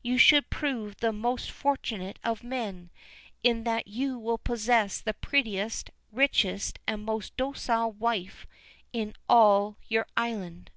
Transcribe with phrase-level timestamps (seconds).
[0.00, 2.88] You should prove the most fortunate of men,
[3.42, 8.46] in that you will possess the prettiest, richest, and most docile wife
[8.94, 10.70] in all your island."